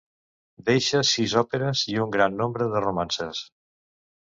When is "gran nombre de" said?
2.17-2.83